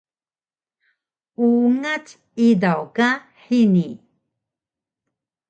Ungac 1.45 2.05
idaw 2.47 2.81
ka 2.95 3.09
hini 3.45 3.87